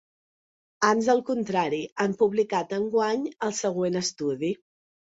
[0.87, 4.57] Ans al contrari, han publicat enguany el següent estudi.